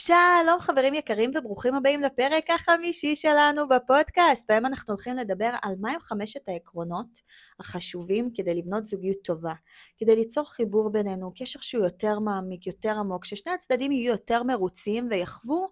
[0.00, 6.00] שלום חברים יקרים וברוכים הבאים לפרק החמישי שלנו בפודקאסט, בהם אנחנו הולכים לדבר על מהם
[6.00, 7.20] חמשת העקרונות
[7.60, 9.52] החשובים כדי לבנות זוגיות טובה,
[9.98, 15.08] כדי ליצור חיבור בינינו, קשר שהוא יותר מעמיק, יותר עמוק, ששני הצדדים יהיו יותר מרוצים
[15.10, 15.68] ויחוו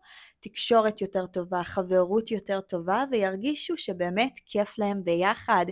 [0.48, 5.66] תקשורת יותר טובה, חברות יותר טובה, וירגישו שבאמת כיף להם ביחד.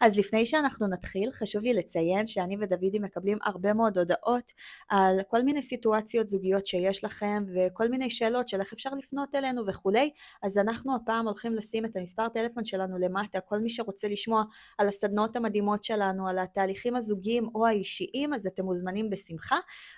[0.00, 4.52] אז לפני שאנחנו נתחיל, חשוב לי לציין שאני ודודי מקבלים הרבה מאוד הודעות
[4.88, 9.66] על כל מיני סיטואציות זוגיות שיש לכם, וכל מיני שאלות של איך אפשר לפנות אלינו
[9.66, 10.10] וכולי,
[10.42, 14.42] אז אנחנו הפעם הולכים לשים את המספר טלפון שלנו למטה, כל מי שרוצה לשמוע
[14.78, 19.56] על הסדנאות המדהימות שלנו, על התהליכים הזוגיים או האישיים, אז אתם מוזמנים בשמחה.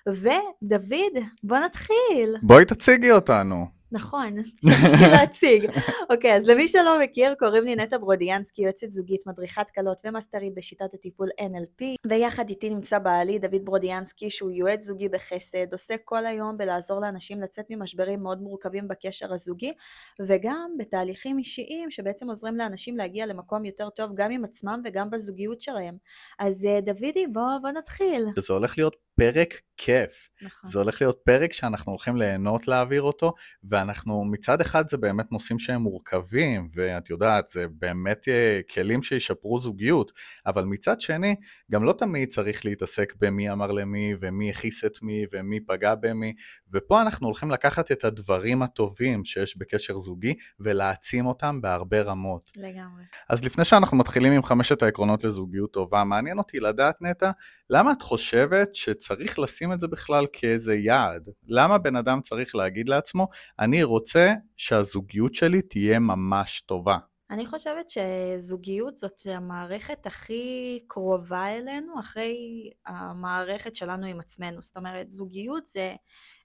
[0.09, 2.37] ודוד, בוא נתחיל.
[2.43, 3.82] בואי תציגי אותנו.
[3.93, 5.71] נכון, שכחתי להציג.
[6.11, 10.95] אוקיי, אז למי שלא מכיר, קוראים לי נטע ברודיאנסקי, יועצת זוגית, מדריכת קלות ומאסטרית בשיטת
[10.95, 16.57] הטיפול NLP, ויחד איתי נמצא בעלי דוד ברודיאנסקי, שהוא יועץ זוגי בחסד, עושה כל היום
[16.57, 19.73] בלעזור לאנשים לצאת ממשברים מאוד מורכבים בקשר הזוגי,
[20.21, 25.61] וגם בתהליכים אישיים שבעצם עוזרים לאנשים להגיע למקום יותר טוב גם עם עצמם וגם בזוגיות
[25.61, 25.97] שלהם.
[26.39, 28.25] אז אה, דודי, בוא, בוא נתחיל.
[28.39, 30.29] זה הולך להיות פרק כיף.
[30.43, 30.71] נכון.
[30.71, 35.59] זה הולך להיות פרק שאנחנו הולכים ליהנות להעביר אותו, ואנחנו מצד אחד זה באמת נושאים
[35.59, 40.13] שהם מורכבים, ואת יודעת, זה באמת אה, כלים שישפרו זוגיות,
[40.47, 41.37] אבל מצד שני,
[41.71, 46.35] גם לא תמיד צריך להתעסק במי אמר למי, ומי הכיס את מי, ומי פגע במי,
[46.73, 52.51] ופה אנחנו הולכים לקחת את הדברים הטובים שיש בקשר זוגי, ולהעצים אותם בהרבה רמות.
[52.57, 53.03] לגמרי.
[53.29, 57.31] אז לפני שאנחנו מתחילים עם חמשת העקרונות לזוגיות טובה, מעניין אותי לדעת, נטע,
[57.71, 61.29] למה את חושבת שצריך לשים את זה בכלל כאיזה יעד?
[61.47, 66.97] למה בן אדם צריך להגיד לעצמו, אני רוצה שהזוגיות שלי תהיה ממש טובה?
[67.31, 74.63] אני חושבת שזוגיות זאת המערכת הכי קרובה אלינו אחרי המערכת שלנו עם עצמנו.
[74.63, 75.95] זאת אומרת, זוגיות זה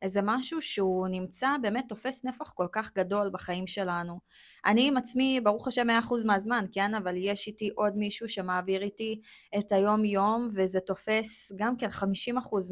[0.02, 4.20] איזה משהו שהוא נמצא, באמת תופס נפח כל כך גדול בחיים שלנו.
[4.66, 6.96] אני עם עצמי, ברוך השם, 100% מהזמן, כן?
[6.96, 9.22] אבל יש איתי עוד מישהו שמעביר איתי
[9.60, 12.04] את היום-יום, וזה תופס גם כן 50%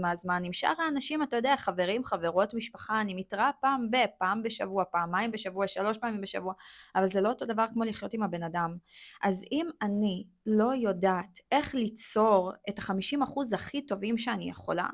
[0.01, 0.41] מהזמן.
[0.45, 5.31] עם שאר האנשים, אתה יודע, חברים, חברות, משפחה, אני מתראה פעם ב, פעם בשבוע, פעמיים
[5.31, 6.53] בשבוע, שלוש פעמים בשבוע,
[6.95, 8.77] אבל זה לא אותו דבר כמו לחיות עם הבן אדם.
[9.23, 14.87] אז אם אני לא יודעת איך ליצור את ה-50% הכי טובים שאני יכולה,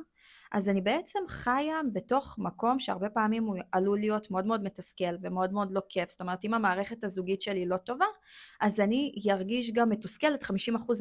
[0.52, 5.54] אז אני בעצם חיה בתוך מקום שהרבה פעמים הוא עלול להיות מאוד מאוד מתסכל ומאוד
[5.54, 6.10] מאוד לא כיף.
[6.10, 8.06] זאת אומרת, אם המערכת הזוגית שלי לא טובה,
[8.62, 10.48] אז אני ארגיש גם מתוסכלת 50%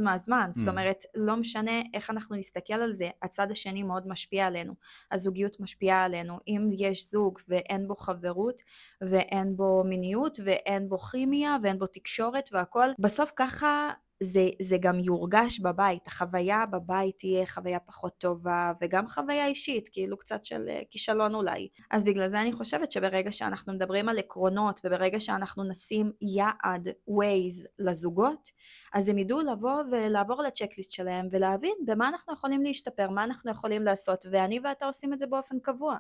[0.03, 0.51] מהזמן.
[0.53, 0.71] זאת mm.
[0.71, 4.75] אומרת, לא משנה איך אנחנו נסתכל על זה, הצד השני מאוד משפיע עלינו.
[5.13, 6.39] הזוגיות משפיעה עלינו.
[6.49, 8.63] אם יש זוג ואין בו חברות,
[9.01, 13.91] ואין בו מיניות, ואין בו כימיה, ואין בו תקשורת והכל, בסוף ככה
[14.23, 20.19] זה, זה גם יורגש בבית, החוויה בבית תהיה חוויה פחות טובה, וגם חוויה אישית, כאילו
[20.19, 21.69] קצת של אה, כישלון אולי.
[21.91, 27.67] אז בגלל זה אני חושבת שברגע שאנחנו מדברים על עקרונות, וברגע שאנחנו נשים יעד, ווייז,
[27.79, 28.49] לזוגות,
[28.95, 33.83] אז הם ידעו לבוא ולעבור לצ'קליסט שלהם, ולהבין במה אנחנו יכולים להשתפר, מה אנחנו יכולים
[33.83, 35.97] לעשות, ואני ואתה עושים את זה באופן קבוע.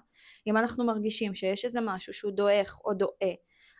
[0.46, 3.32] אם אנחנו מרגישים שיש איזה משהו שהוא דועך או דועה,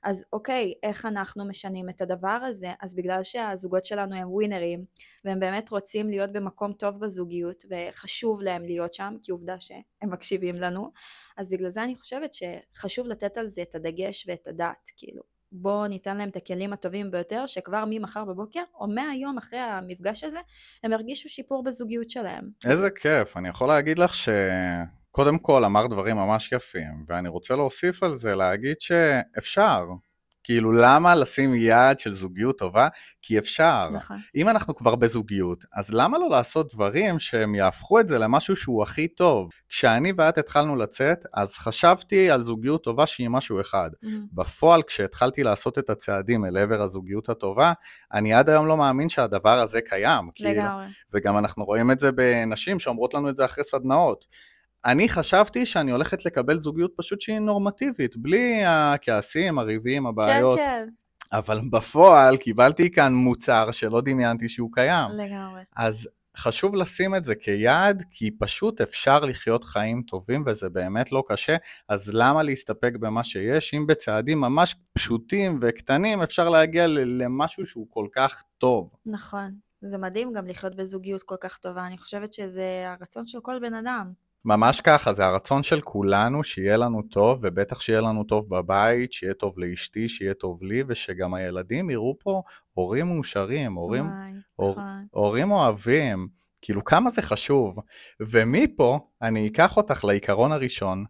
[0.03, 2.73] אז אוקיי, איך אנחנו משנים את הדבר הזה?
[2.81, 4.85] אז בגלל שהזוגות שלנו הם ווינרים,
[5.25, 10.55] והם באמת רוצים להיות במקום טוב בזוגיות, וחשוב להם להיות שם, כי עובדה שהם מקשיבים
[10.55, 10.93] לנו,
[11.37, 15.23] אז בגלל זה אני חושבת שחשוב לתת על זה את הדגש ואת הדעת, כאילו.
[15.53, 20.39] בואו ניתן להם את הכלים הטובים ביותר, שכבר ממחר בבוקר, או מהיום אחרי המפגש הזה,
[20.85, 22.45] הם ירגישו שיפור בזוגיות שלהם.
[22.67, 24.29] איזה כיף, אני יכול להגיד לך ש...
[25.11, 29.85] קודם כל אמר דברים ממש יפים, ואני רוצה להוסיף על זה, להגיד שאפשר.
[30.45, 32.89] כאילו, למה לשים יעד של זוגיות טובה?
[33.23, 33.91] כי אפשר.
[33.93, 34.17] נכון.
[34.35, 38.83] אם אנחנו כבר בזוגיות, אז למה לא לעשות דברים שהם יהפכו את זה למשהו שהוא
[38.83, 39.51] הכי טוב?
[39.69, 43.91] כשאני ואת התחלנו לצאת, אז חשבתי על זוגיות טובה שהיא משהו אחד.
[43.93, 44.09] Mm-hmm.
[44.33, 47.73] בפועל, כשהתחלתי לעשות את הצעדים אל עבר הזוגיות הטובה,
[48.13, 50.31] אני עד היום לא מאמין שהדבר הזה קיים.
[50.35, 50.51] כאילו.
[50.51, 50.85] לגמרי.
[50.85, 54.27] כאילו, וגם אנחנו רואים את זה בנשים שאומרות לנו את זה אחרי סדנאות.
[54.85, 60.59] אני חשבתי שאני הולכת לקבל זוגיות פשוט שהיא נורמטיבית, בלי הכעסים, הריבים, הבעיות.
[60.59, 60.89] כן, כן.
[61.33, 65.11] אבל בפועל קיבלתי כאן מוצר שלא דמיינתי שהוא קיים.
[65.11, 65.63] לגמרי.
[65.77, 71.25] אז חשוב לשים את זה כיעד, כי פשוט אפשר לחיות חיים טובים וזה באמת לא
[71.29, 71.57] קשה,
[71.89, 78.07] אז למה להסתפק במה שיש, אם בצעדים ממש פשוטים וקטנים אפשר להגיע למשהו שהוא כל
[78.13, 78.95] כך טוב.
[79.07, 79.55] נכון.
[79.83, 83.75] זה מדהים גם לחיות בזוגיות כל כך טובה, אני חושבת שזה הרצון של כל בן
[83.75, 84.13] אדם.
[84.45, 89.35] ממש ככה, זה הרצון של כולנו שיהיה לנו טוב, ובטח שיהיה לנו טוב בבית, שיהיה
[89.35, 92.43] טוב לאשתי, שיהיה טוב לי, ושגם הילדים יראו פה
[92.73, 95.07] הורים מאושרים, הורים, וואי, הור, נכון.
[95.11, 96.29] הורים אוהבים,
[96.63, 97.79] כאילו כמה זה חשוב.
[98.21, 101.05] ומפה אני אקח אותך לעיקרון הראשון,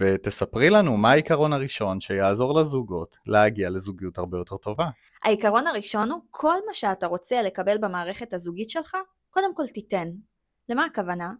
[0.00, 4.88] ותספרי לנו מה העיקרון הראשון שיעזור לזוגות להגיע לזוגיות הרבה יותר טובה.
[5.24, 8.96] העיקרון הראשון הוא, כל מה שאתה רוצה לקבל במערכת הזוגית שלך,
[9.30, 10.08] קודם כל תיתן.
[10.68, 11.32] למה הכוונה?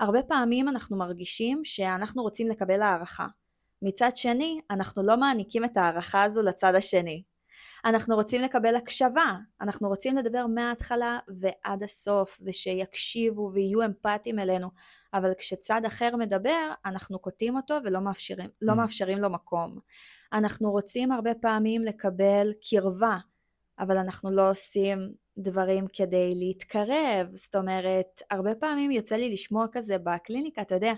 [0.00, 3.26] הרבה פעמים אנחנו מרגישים שאנחנו רוצים לקבל הערכה.
[3.82, 7.22] מצד שני, אנחנו לא מעניקים את ההערכה הזו לצד השני.
[7.84, 14.70] אנחנו רוצים לקבל הקשבה, אנחנו רוצים לדבר מההתחלה ועד הסוף, ושיקשיבו ויהיו אמפתיים אלינו,
[15.14, 18.76] אבל כשצד אחר מדבר, אנחנו קוטעים אותו ולא מאפשרים, לא mm.
[18.76, 19.78] מאפשרים לו מקום.
[20.32, 23.18] אנחנו רוצים הרבה פעמים לקבל קרבה,
[23.78, 29.98] אבל אנחנו לא עושים דברים כדי להתקרב, זאת אומרת, הרבה פעמים יוצא לי לשמוע כזה
[29.98, 30.92] בקליניקה, אתה יודע,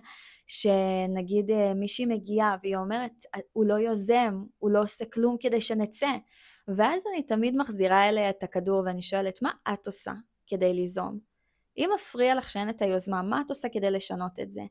[0.46, 6.10] שנגיד אה, מישהי מגיעה והיא אומרת, הוא לא יוזם, הוא לא עושה כלום כדי שנצא,
[6.68, 10.12] ואז אני תמיד מחזירה אליה את הכדור ואני שואלת, מה את עושה
[10.46, 11.18] כדי ליזום?
[11.76, 14.62] אם מפריע לך שאין את היוזמה, מה את עושה כדי לשנות את זה?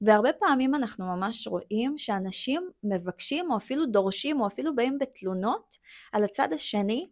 [0.00, 5.74] והרבה פעמים אנחנו ממש רואים שאנשים מבקשים או אפילו דורשים או אפילו באים בתלונות
[6.12, 7.08] על הצד השני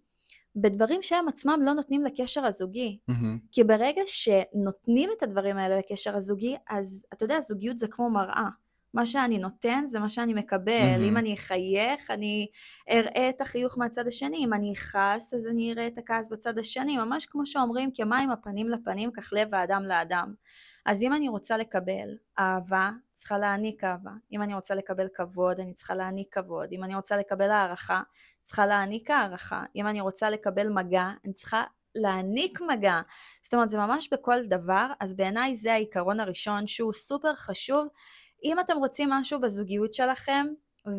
[0.56, 2.99] בדברים שהם עצמם לא נותנים לקשר הזוגי.
[3.11, 3.38] Mm-hmm.
[3.52, 8.49] כי ברגע שנותנים את הדברים האלה לקשר הזוגי, אז אתה יודע, זוגיות זה כמו מראה.
[8.94, 10.97] מה שאני נותן זה מה שאני מקבל.
[10.97, 11.08] Mm-hmm.
[11.08, 12.47] אם אני אחייך, אני
[12.91, 14.37] אראה את החיוך מהצד השני.
[14.44, 16.97] אם אני אכעס, אז אני אראה את הכעס בצד השני.
[16.97, 20.35] ממש כמו שאומרים, כמים הפנים לפנים, כך לב האדם לאדם.
[20.87, 24.11] אז אם אני רוצה לקבל אהבה, צריכה להעניק אהבה.
[24.32, 26.69] אם אני רוצה לקבל כבוד, אני צריכה להעניק כבוד.
[26.73, 28.02] אם אני רוצה לקבל הערכה,
[28.42, 29.64] צריכה להעניק הערכה.
[29.76, 31.64] אם אני רוצה לקבל מגע, אני צריכה
[31.94, 33.00] להעניק מגע.
[33.42, 37.88] זאת אומרת, זה ממש בכל דבר, אז בעיניי זה העיקרון הראשון שהוא סופר חשוב.
[38.44, 40.46] אם אתם רוצים משהו בזוגיות שלכם,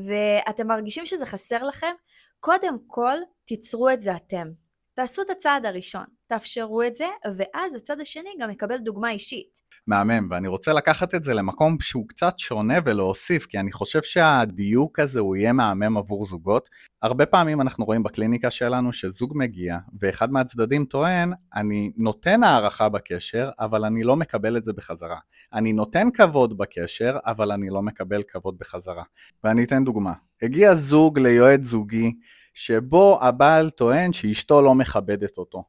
[0.07, 1.93] ואתם מרגישים שזה חסר לכם,
[2.39, 4.47] קודם כל תיצרו את זה אתם.
[4.93, 7.07] תעשו את הצעד הראשון, תאפשרו את זה,
[7.38, 9.70] ואז הצד השני גם יקבל דוגמה אישית.
[9.87, 14.99] מהמם, ואני רוצה לקחת את זה למקום שהוא קצת שונה ולהוסיף, כי אני חושב שהדיוק
[14.99, 16.69] הזה הוא יהיה מהמם עבור זוגות.
[17.01, 23.49] הרבה פעמים אנחנו רואים בקליניקה שלנו שזוג מגיע, ואחד מהצדדים טוען, אני נותן הערכה בקשר,
[23.59, 25.17] אבל אני לא מקבל את זה בחזרה.
[25.53, 29.03] אני נותן כבוד בקשר, אבל אני לא מקבל כבוד בחזרה.
[29.43, 30.13] ואני אתן דוגמה.
[30.41, 32.13] הגיע זוג ליועץ זוגי,
[32.53, 35.63] שבו הבעל טוען שאשתו לא מכבדת אותו.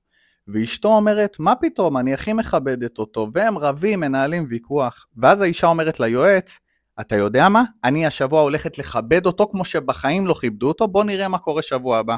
[0.49, 5.07] ואשתו אומרת, מה פתאום, אני הכי מכבדת אותו, והם רבים, מנהלים ויכוח.
[5.17, 6.59] ואז האישה אומרת ליועץ,
[7.01, 7.65] אתה יודע מה?
[7.85, 11.99] אני השבוע הולכת לכבד אותו כמו שבחיים לא כיבדו אותו, בוא נראה מה קורה שבוע
[11.99, 12.17] הבא.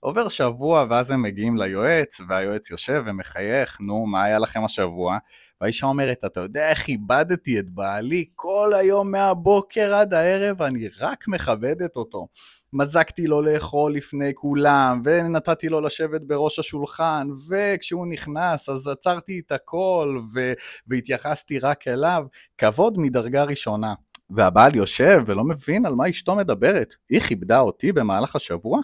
[0.00, 5.18] עובר שבוע ואז הם מגיעים ליועץ, והיועץ יושב ומחייך, נו, מה היה לכם השבוע?
[5.60, 11.28] והאישה אומרת, אתה יודע איך איבדתי את בעלי כל היום מהבוקר עד הערב, אני רק
[11.28, 12.26] מכבדת אותו.
[12.74, 19.52] מזגתי לו לאכול לפני כולם, ונתתי לו לשבת בראש השולחן, וכשהוא נכנס אז עצרתי את
[19.52, 20.52] הכל, ו-
[20.86, 22.26] והתייחסתי רק אליו.
[22.58, 23.94] כבוד מדרגה ראשונה.
[24.30, 26.94] והבעל יושב ולא מבין על מה אשתו מדברת.
[27.10, 28.80] היא כיבדה אותי במהלך השבוע?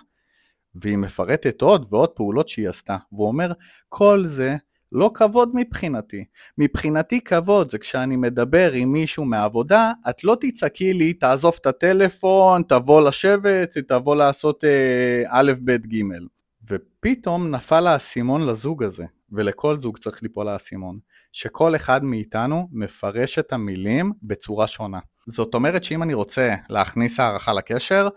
[0.75, 2.97] והיא מפרטת עוד ועוד פעולות שהיא עשתה.
[3.13, 3.53] והוא אומר,
[3.89, 4.57] כל זה
[4.93, 6.25] לא כבוד מבחינתי.
[6.59, 12.63] מבחינתי כבוד זה כשאני מדבר עם מישהו מהעבודה, את לא תצעקי לי, תעזוב את הטלפון,
[12.63, 16.03] תבוא לשבת, תבוא לעשות אה, א', ב', ג'.
[16.71, 20.99] ופתאום נפל האסימון לזוג הזה, ולכל זוג צריך ליפול האסימון,
[21.33, 24.99] שכל אחד מאיתנו מפרש את המילים בצורה שונה.
[25.27, 28.09] זאת אומרת שאם אני רוצה להכניס הערכה לקשר,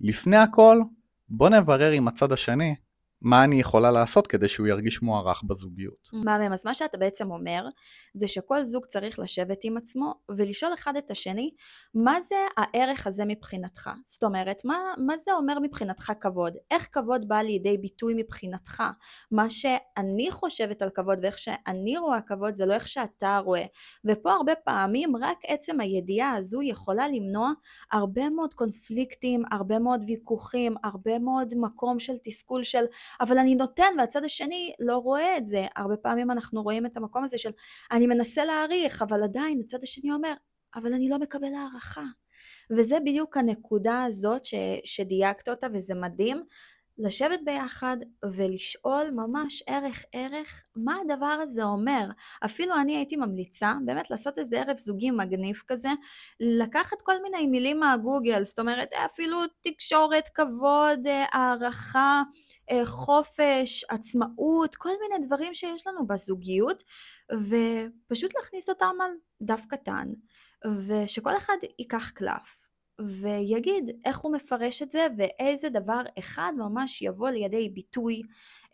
[0.00, 0.80] לפני הכל,
[1.28, 2.74] בוא נברר עם הצד השני
[3.24, 6.08] מה אני יכולה לעשות כדי שהוא ירגיש מוערך בזוגיות.
[6.12, 7.66] מהמם, אז מה שאתה בעצם אומר,
[8.14, 11.50] זה שכל זוג צריך לשבת עם עצמו ולשאול אחד את השני,
[11.94, 13.90] מה זה הערך הזה מבחינתך?
[14.06, 16.56] זאת אומרת, מה, מה זה אומר מבחינתך כבוד?
[16.70, 18.82] איך כבוד בא לידי ביטוי מבחינתך?
[19.30, 23.64] מה שאני חושבת על כבוד ואיך שאני רואה כבוד זה לא איך שאתה רואה.
[24.04, 27.52] ופה הרבה פעמים רק עצם הידיעה הזו יכולה למנוע
[27.92, 32.84] הרבה מאוד קונפליקטים, הרבה מאוד ויכוחים, הרבה מאוד מקום של תסכול של
[33.20, 35.66] אבל אני נותן והצד השני לא רואה את זה.
[35.76, 37.50] הרבה פעמים אנחנו רואים את המקום הזה של
[37.90, 40.32] אני מנסה להעריך, אבל עדיין הצד השני אומר,
[40.74, 42.04] אבל אני לא מקבל הערכה.
[42.70, 44.54] וזה בדיוק הנקודה הזאת ש,
[44.84, 46.42] שדייקת אותה וזה מדהים.
[46.98, 47.96] לשבת ביחד
[48.36, 52.06] ולשאול ממש ערך ערך מה הדבר הזה אומר.
[52.44, 55.88] אפילו אני הייתי ממליצה באמת לעשות איזה ערב זוגי מגניב כזה,
[56.40, 62.22] לקחת כל מיני מילים מהגוגל, זאת אומרת אפילו תקשורת, כבוד, אה, הערכה,
[62.70, 66.82] אה, חופש, עצמאות, כל מיני דברים שיש לנו בזוגיות,
[67.32, 69.10] ופשוט להכניס אותם על
[69.42, 70.08] דף קטן,
[70.86, 72.61] ושכל אחד ייקח קלף.
[73.06, 78.22] ויגיד איך הוא מפרש את זה ואיזה דבר אחד ממש יבוא לידי ביטוי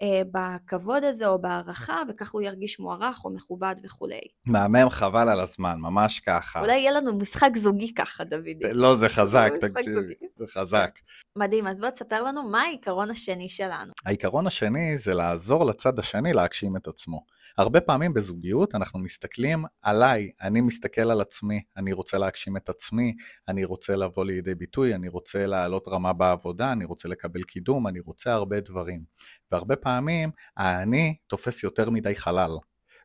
[0.02, 4.20] אה, בכבוד הזה או בהערכה, וכך הוא ירגיש מוערך או מכובד וכולי.
[4.46, 6.60] מהמם, חבל על הזמן, ממש ככה.
[6.60, 8.54] אולי יהיה לנו משחק זוגי ככה, דודי.
[8.72, 10.90] לא, זה חזק, תקשיבי, זה חזק.
[11.36, 13.92] מדהים, אז בוא תספר לנו מה העיקרון השני שלנו.
[14.06, 17.24] העיקרון השני זה לעזור לצד השני להגשים את עצמו.
[17.58, 23.14] הרבה פעמים בזוגיות אנחנו מסתכלים עליי, אני מסתכל על עצמי, אני רוצה להגשים את עצמי,
[23.48, 28.00] אני רוצה לבוא לידי ביטוי, אני רוצה לעלות רמה בעבודה, אני רוצה לקבל קידום, אני
[28.00, 29.04] רוצה הרבה דברים.
[29.52, 32.50] והרבה פעמים האני תופס יותר מדי חלל,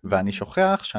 [0.03, 0.95] ואני שוכח ש...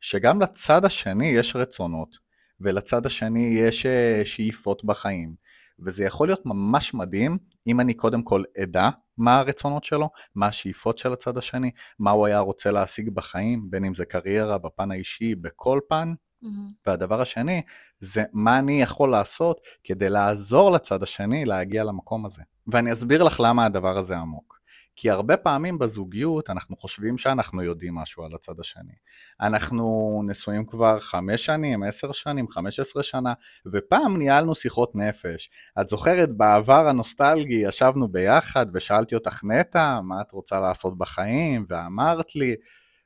[0.00, 2.16] שגם לצד השני יש רצונות,
[2.60, 5.34] ולצד השני יש אה, שאיפות בחיים.
[5.78, 10.98] וזה יכול להיות ממש מדהים אם אני קודם כל אדע מה הרצונות שלו, מה השאיפות
[10.98, 15.34] של הצד השני, מה הוא היה רוצה להשיג בחיים, בין אם זה קריירה, בפן האישי,
[15.34, 16.14] בכל פן.
[16.44, 16.46] Mm-hmm.
[16.86, 17.62] והדבר השני
[18.00, 22.42] זה מה אני יכול לעשות כדי לעזור לצד השני להגיע למקום הזה.
[22.66, 24.59] ואני אסביר לך למה הדבר הזה עמוק.
[25.00, 28.92] כי הרבה פעמים בזוגיות אנחנו חושבים שאנחנו יודעים משהו על הצד השני.
[29.40, 33.32] אנחנו נשואים כבר חמש שנים, עשר שנים, חמש עשרה שנה,
[33.72, 35.50] ופעם ניהלנו שיחות נפש.
[35.80, 41.64] את זוכרת, בעבר הנוסטלגי ישבנו ביחד ושאלתי אותך, נטע, מה את רוצה לעשות בחיים?
[41.68, 42.54] ואמרת לי,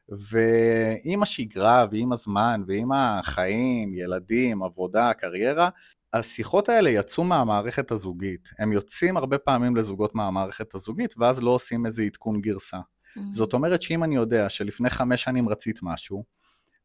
[0.09, 5.69] ועם השגרה ועם הזמן ועם החיים, ילדים, עבודה, קריירה,
[6.15, 8.49] השיחות האלה יצאו מהמערכת הזוגית.
[8.59, 12.77] הם יוצאים הרבה פעמים לזוגות מהמערכת הזוגית, ואז לא עושים איזה עדכון גרסה.
[12.77, 13.21] Mm-hmm.
[13.31, 16.25] זאת אומרת שאם אני יודע שלפני חמש שנים רצית משהו,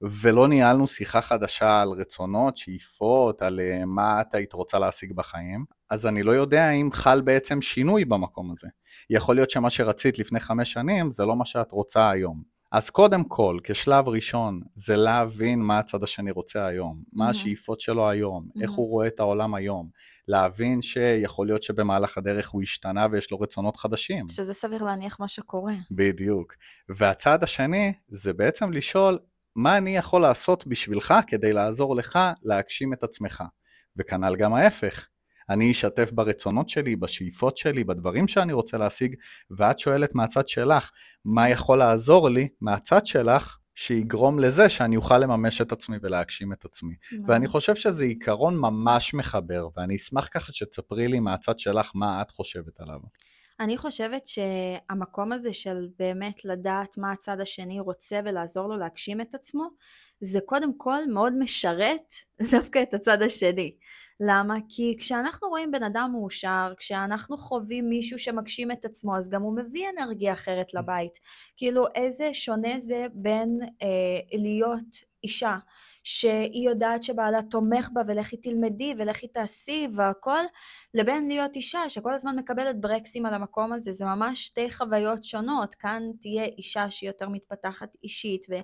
[0.01, 5.65] ולא ניהלנו שיחה חדשה על רצונות, שאיפות, על אה, מה את היית רוצה להשיג בחיים,
[5.89, 8.67] אז אני לא יודע אם חל בעצם שינוי במקום הזה.
[9.09, 12.58] יכול להיות שמה שרצית לפני חמש שנים זה לא מה שאת רוצה היום.
[12.71, 17.29] אז קודם כל, כשלב ראשון, זה להבין מה הצד השני רוצה היום, מה mm-hmm.
[17.29, 18.61] השאיפות שלו היום, mm-hmm.
[18.61, 19.89] איך הוא רואה את העולם היום,
[20.27, 24.29] להבין שיכול להיות שבמהלך הדרך הוא השתנה ויש לו רצונות חדשים.
[24.29, 25.73] שזה סביר להניח מה שקורה.
[25.91, 26.53] בדיוק.
[26.89, 29.19] והצעד השני, זה בעצם לשאול,
[29.55, 33.43] מה אני יכול לעשות בשבילך כדי לעזור לך להגשים את עצמך?
[33.97, 35.07] וכנ"ל גם ההפך.
[35.49, 39.15] אני אשתף ברצונות שלי, בשאיפות שלי, בדברים שאני רוצה להשיג,
[39.51, 40.89] ואת שואלת מהצד שלך,
[41.25, 46.65] מה יכול לעזור לי מהצד שלך שיגרום לזה שאני אוכל לממש את עצמי ולהגשים את
[46.65, 46.93] עצמי.
[47.27, 52.31] ואני חושב שזה עיקרון ממש מחבר, ואני אשמח ככה שתספרי לי מהצד שלך מה את
[52.31, 52.99] חושבת עליו.
[53.59, 59.35] אני חושבת שהמקום הזה של באמת לדעת מה הצד השני רוצה ולעזור לו להגשים את
[59.35, 59.67] עצמו,
[60.21, 62.13] זה קודם כל מאוד משרת
[62.51, 63.75] דווקא את הצד השני.
[64.19, 64.55] למה?
[64.69, 69.55] כי כשאנחנו רואים בן אדם מאושר, כשאנחנו חווים מישהו שמגשים את עצמו, אז גם הוא
[69.55, 71.19] מביא אנרגיה אחרת לבית.
[71.57, 75.57] כאילו, איזה שונה זה בין אה, להיות אישה
[76.03, 80.39] שהיא יודעת שבעלה תומך בה ולכי תלמדי ולכי תעשי והכל,
[80.93, 85.75] לבין להיות אישה שכל הזמן מקבלת ברקסים על המקום הזה, זה ממש שתי חוויות שונות,
[85.75, 88.61] כאן תהיה אישה שהיא יותר מתפתחת אישית ו-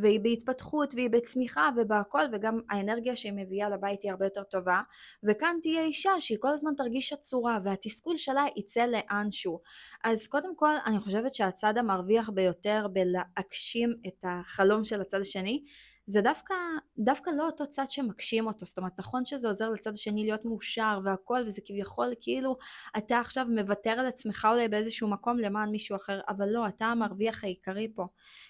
[0.00, 4.80] והיא בהתפתחות והיא בצמיחה ובהכל וגם האנרגיה שהיא מביאה לבית היא הרבה יותר טובה,
[5.22, 9.60] וכאן תהיה אישה שהיא כל הזמן תרגיש עצורה והתסכול שלה יצא לאנשהו.
[10.04, 15.64] אז קודם כל אני חושבת שהצד המרוויח ביותר בלהגשים את החלום של הצד השני
[16.06, 16.54] זה דווקא,
[16.98, 21.00] דווקא לא אותו צד שמגשים אותו, זאת אומרת נכון שזה עוזר לצד השני להיות מאושר
[21.04, 22.56] והכל וזה כביכול כאילו
[22.98, 27.44] אתה עכשיו מוותר על עצמך אולי באיזשהו מקום למען מישהו אחר, אבל לא, אתה המרוויח
[27.44, 28.06] העיקרי פה,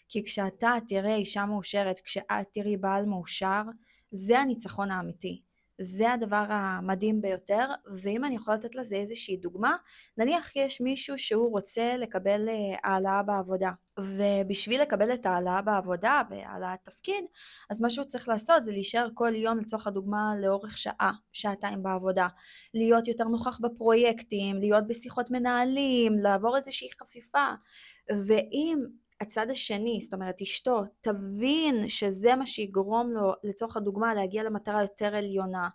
[0.09, 3.63] כי כשאתה תראה אישה מאושרת, כשאת תראי בעל מאושר,
[4.13, 5.43] זה הניצחון האמיתי.
[5.81, 7.67] זה הדבר המדהים ביותר,
[8.03, 9.77] ואם אני יכולה לתת לזה איזושהי דוגמה,
[10.19, 16.79] נניח יש מישהו שהוא רוצה לקבל אה, העלאה בעבודה, ובשביל לקבל את ההעלאה בעבודה והעלאת
[16.83, 17.25] תפקיד,
[17.71, 22.29] אז מה שהוא צריך לעשות זה להישאר כל יום לצורך הדוגמה לאורך שעה, שעתיים בעבודה,
[22.75, 27.49] להיות יותר נוכח בפרויקטים, להיות בשיחות מנהלים, לעבור איזושהי חפיפה,
[28.27, 28.79] ואם
[29.23, 35.17] הצד השני, זאת אומרת אשתו, תבין שזה מה שיגרום לו לצורך הדוגמה להגיע למטרה יותר
[35.17, 35.69] עליונה,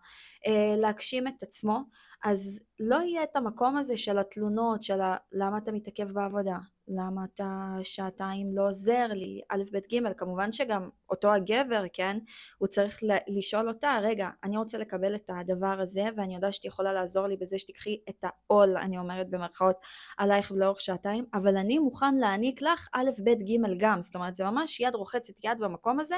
[0.48, 1.80] אה, להגשים את עצמו,
[2.24, 5.00] אז לא יהיה את המקום הזה של התלונות, של
[5.32, 6.58] למה אתה מתעכב בעבודה,
[6.88, 12.18] למה אתה שעתיים לא עוזר לי, א', ב', ג', כמובן שגם אותו הגבר, כן,
[12.58, 16.94] הוא צריך לשאול אותה, רגע, אני רוצה לקבל את הדבר הזה, ואני יודעת שאת יכולה
[16.94, 19.76] לעזור לי בזה שתיקחי את העול, אני אומרת במרכאות,
[20.18, 24.44] עלייך לאורך שעתיים, אבל אני מוכן להעניק לך א', ב', ג' גם, זאת אומרת, זה
[24.44, 26.16] ממש יד רוחצת יד במקום הזה,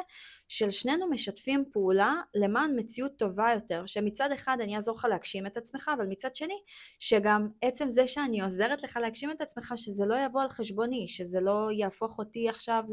[0.47, 5.57] של שנינו משתפים פעולה למען מציאות טובה יותר, שמצד אחד אני אעזור לך להגשים את
[5.89, 6.62] עצמך, אבל מצד שני,
[7.00, 11.41] שגם עצם זה שאני עוזרת לך להגשים את עצמך, שזה לא יבוא על חשבוני, שזה
[11.41, 12.84] לא יהפוך אותי עכשיו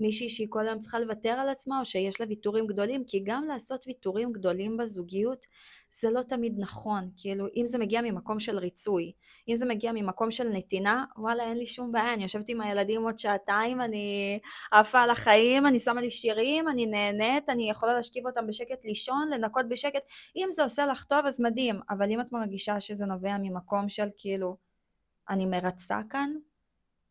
[0.00, 3.44] למישהי שהיא כל היום צריכה לוותר על עצמה, או שיש לה ויתורים גדולים, כי גם
[3.44, 5.46] לעשות ויתורים גדולים בזוגיות,
[6.00, 7.10] זה לא תמיד נכון.
[7.16, 9.12] כאילו, אם זה מגיע ממקום של ריצוי,
[9.48, 13.02] אם זה מגיע ממקום של נתינה, וואלה, אין לי שום בעיה, אני יושבת עם הילדים
[13.02, 14.38] עוד שעתיים, אני
[14.72, 19.28] עפה על החיים, אני שמה לי שירים, אני נהנית, אני יכולה להשכיב אותם בשקט לישון,
[19.30, 20.02] לנקות בשקט.
[20.36, 24.08] אם זה עושה לך טוב, אז מדהים, אבל אם את מרגישה שזה נובע ממקום של
[24.16, 24.56] כאילו,
[25.30, 26.30] אני מרצה כאן,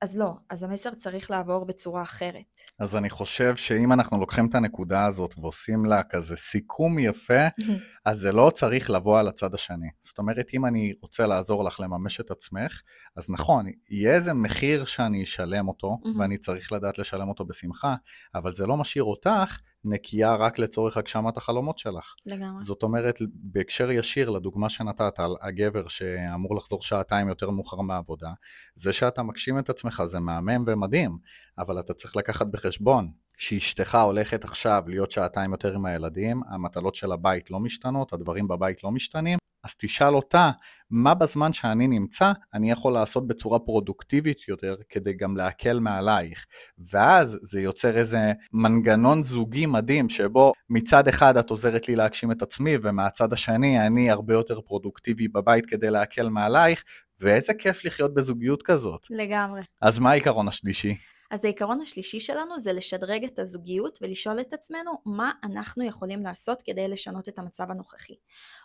[0.04, 2.60] אז לא, אז המסר צריך לעבור בצורה אחרת.
[2.80, 7.48] אז אני חושב שאם אנחנו לוקחים את הנקודה הזאת ועושים לה כזה סיכום יפה,
[8.06, 9.90] אז זה לא צריך לבוא על הצד השני.
[10.02, 12.82] זאת אומרת, אם אני רוצה לעזור לך לממש את עצמך,
[13.16, 17.96] אז נכון, יהיה איזה מחיר שאני אשלם אותו, ואני צריך לדעת לשלם אותו בשמחה,
[18.36, 22.16] אבל זה לא משאיר אותך נקייה רק לצורך הגשמת החלומות שלך.
[22.26, 22.62] לגמרי.
[22.62, 28.32] זאת אומרת, בהקשר ישיר לדוגמה שנתת על הגבר שאמור לחזור שעתיים יותר מאוחר מהעבודה,
[28.76, 31.18] זה שאתה מגשים את עצמך זה מהמם ומדהים,
[31.58, 37.12] אבל אתה צריך לקחת בחשבון שאשתך הולכת עכשיו להיות שעתיים יותר עם הילדים, המטלות של
[37.12, 40.52] הבית לא משתנות, הדברים בבית לא משתנים, אז תשאל אותה,
[40.90, 46.46] מה בזמן שאני נמצא אני יכול לעשות בצורה פרודוקטיבית יותר כדי גם להקל מעלייך.
[46.78, 52.42] ואז זה יוצר איזה מנגנון זוגי מדהים שבו מצד אחד את עוזרת לי להגשים את
[52.42, 56.84] עצמי ומהצד השני אני הרבה יותר פרודוקטיבי בבית כדי להקל מעלייך,
[57.22, 59.08] ואיזה כיף לחיות בזוגיות כזאת.
[59.10, 59.62] לגמרי.
[59.82, 60.98] אז מה העיקרון השלישי?
[61.32, 66.62] אז העיקרון השלישי שלנו זה לשדרג את הזוגיות ולשאול את עצמנו מה אנחנו יכולים לעשות
[66.62, 68.16] כדי לשנות את המצב הנוכחי.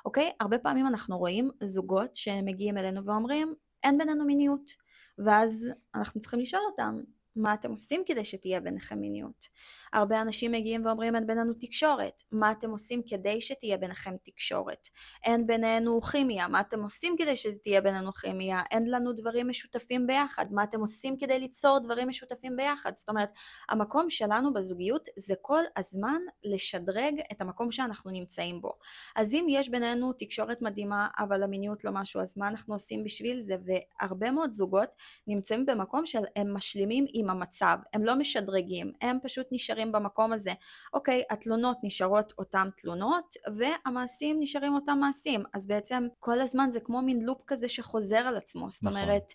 [0.04, 0.32] אוקיי?
[0.40, 4.72] הרבה פעמים אנחנו רואים זוגות שמגיעים אלינו ואומרים, אין בינינו מיניות.
[5.18, 7.00] ואז אנחנו צריכים לשאול אותם,
[7.36, 9.48] מה אתם עושים כדי שתהיה ביניכם מיניות?
[9.92, 14.88] הרבה אנשים מגיעים ואומרים אין בינינו תקשורת, מה אתם עושים כדי שתהיה ביניכם תקשורת?
[15.24, 18.62] אין בינינו כימיה, מה אתם עושים כדי שתהיה בינינו כימיה?
[18.70, 22.96] אין לנו דברים משותפים ביחד, מה אתם עושים כדי ליצור דברים משותפים ביחד?
[22.96, 23.30] זאת אומרת,
[23.68, 28.72] המקום שלנו בזוגיות זה כל הזמן לשדרג את המקום שאנחנו נמצאים בו.
[29.16, 33.40] אז אם יש בינינו תקשורת מדהימה אבל המיניות לא משהו, אז מה אנחנו עושים בשביל
[33.40, 33.56] זה?
[33.64, 34.88] והרבה מאוד זוגות
[35.26, 40.52] נמצאים במקום שהם משלימים עם המצב, הם לא משדרגים, הם פשוט נשארים נשארים במקום הזה.
[40.92, 45.44] אוקיי, התלונות נשארות אותן תלונות, והמעשים נשארים אותם מעשים.
[45.54, 48.70] אז בעצם כל הזמן זה כמו מין לופ כזה שחוזר על עצמו.
[48.70, 48.96] זאת נכון.
[49.02, 49.32] אומרת,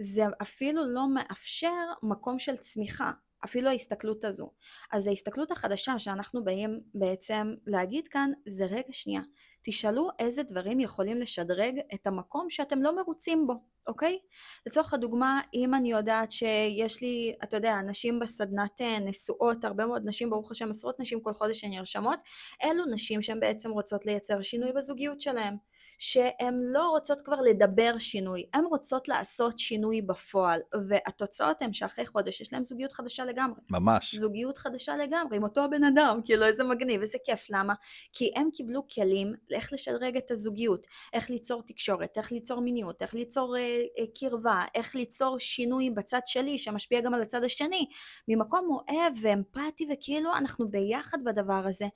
[0.00, 3.10] זה אפילו לא מאפשר מקום של צמיחה.
[3.44, 4.50] אפילו ההסתכלות הזו.
[4.92, 9.20] אז ההסתכלות החדשה שאנחנו באים בעצם להגיד כאן זה רגע שנייה,
[9.64, 13.54] תשאלו איזה דברים יכולים לשדרג את המקום שאתם לא מרוצים בו,
[13.86, 14.18] אוקיי?
[14.66, 20.02] לצורך הדוגמה, אם אני יודעת שיש לי, אתה יודע, נשים בסדנת אה, נשואות, הרבה מאוד
[20.04, 22.18] נשים, ברוך השם, עשרות נשים כל חודש שנרשמות,
[22.64, 25.56] אלו נשים שהן בעצם רוצות לייצר שינוי בזוגיות שלהן.
[26.04, 32.40] שהן לא רוצות כבר לדבר שינוי, הן רוצות לעשות שינוי בפועל, והתוצאות הן שאחרי חודש
[32.40, 33.60] יש להן זוגיות חדשה לגמרי.
[33.70, 34.14] ממש.
[34.14, 37.74] זוגיות חדשה לגמרי, עם אותו הבן אדם, כאילו איזה מגניב, איזה כיף, למה?
[38.12, 43.14] כי הם קיבלו כלים לאיך לשדרג את הזוגיות, איך ליצור תקשורת, איך ליצור מיניות, איך
[43.14, 43.60] ליצור אה,
[43.98, 47.86] אה, קרבה, איך ליצור שינוי בצד שלי שמשפיע גם על הצד השני,
[48.28, 51.86] ממקום אוהב ואמפתי וכאילו אנחנו ביחד בדבר הזה.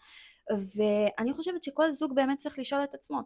[0.76, 3.20] ואני חושבת שכל זוג באמת צריך לשאול את עצמו,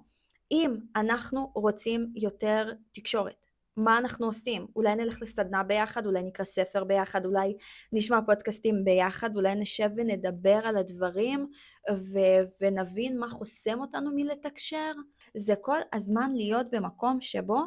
[0.53, 4.67] אם אנחנו רוצים יותר תקשורת, מה אנחנו עושים?
[4.77, 7.57] אולי נלך לסדנה ביחד, אולי נקרא ספר ביחד, אולי
[7.93, 11.47] נשמע פודקאסטים ביחד, אולי נשב ונדבר על הדברים
[11.91, 14.93] ו- ונבין מה חוסם אותנו מלתקשר.
[15.37, 17.61] זה כל הזמן להיות במקום שבו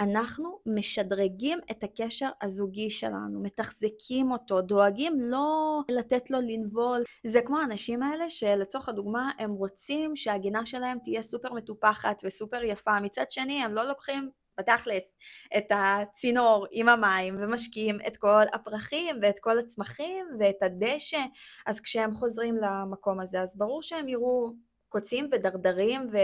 [0.00, 7.02] אנחנו משדרגים את הקשר הזוגי שלנו, מתחזקים אותו, דואגים לא לתת לו לנבול.
[7.26, 13.00] זה כמו האנשים האלה שלצורך הדוגמה הם רוצים שהגינה שלהם תהיה סופר מטופחת וסופר יפה,
[13.00, 15.16] מצד שני הם לא לוקחים בתכלס
[15.56, 21.24] את הצינור עם המים ומשקיעים את כל הפרחים ואת כל הצמחים ואת הדשא,
[21.66, 24.52] אז כשהם חוזרים למקום הזה אז ברור שהם יראו
[24.88, 26.16] קוצים ודרדרים ו...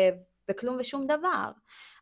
[0.51, 1.51] וכלום ושום דבר.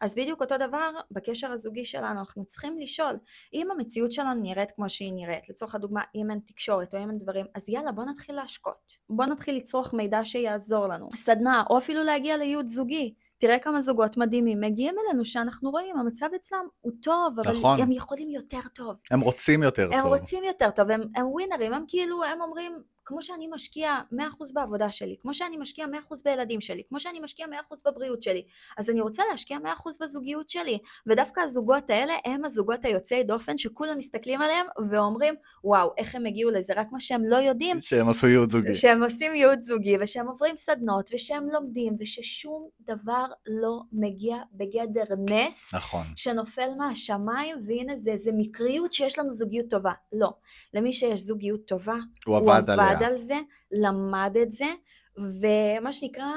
[0.00, 3.14] אז בדיוק אותו דבר בקשר הזוגי שלנו, אנחנו צריכים לשאול,
[3.54, 7.18] אם המציאות שלנו נראית כמו שהיא נראית, לצורך הדוגמה, אם אין תקשורת או אם אין
[7.18, 8.92] דברים, אז יאללה בוא נתחיל להשקות.
[9.10, 11.08] בוא נתחיל לצרוך מידע שיעזור לנו.
[11.14, 13.14] סדנה, או אפילו להגיע לייעוד זוגי.
[13.38, 17.80] תראה כמה זוגות מדהימים מגיעים אלינו שאנחנו רואים, המצב אצלם הוא טוב, אבל נכון.
[17.80, 18.96] הם יכולים יותר טוב.
[19.10, 20.00] הם רוצים יותר הם טוב.
[20.00, 22.72] הם רוצים יותר טוב, הם, הם ווינרים, הם כאילו, הם אומרים,
[23.04, 24.16] כמו שאני משקיע 100%
[24.54, 28.42] בעבודה שלי, כמו שאני משקיע 100% בילדים שלי, כמו שאני משקיע 100% בבריאות שלי,
[28.78, 29.66] אז אני רוצה להשקיע 100%
[30.00, 30.78] בזוגיות שלי.
[31.06, 36.50] ודווקא הזוגות האלה הם הזוגות היוצאי דופן שכולם מסתכלים עליהם ואומרים, וואו, איך הם הגיעו
[36.50, 37.80] לזה, רק מה שהם לא יודעים.
[37.80, 38.74] שהם עשו ייעוד זוגי.
[38.74, 45.74] שהם עושים ייעוד זוגי, ושהם עוברים סדנות, ושהם לומדים, וששום דבר לא מגיע בגדר נס.
[45.74, 46.04] נכון.
[46.16, 49.92] שנופל מהשמיים, והנה זה, זה מקריות שיש לנו זוגיות טובה.
[50.12, 50.32] לא.
[50.74, 53.06] למי שיש זוגיות טובה, הוא הוא עבד עבד.
[53.06, 53.38] על זה,
[53.72, 54.72] למד את זה,
[55.16, 56.32] ומה שנקרא,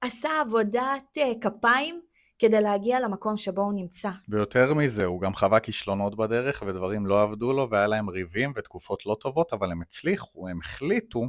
[0.00, 2.00] עשה עבודת אה, כפיים
[2.38, 4.10] כדי להגיע למקום שבו הוא נמצא.
[4.28, 9.06] ויותר מזה, הוא גם חווה כישלונות בדרך ודברים לא עבדו לו והיה להם ריבים ותקופות
[9.06, 11.28] לא טובות, אבל הם הצליחו, הם החליטו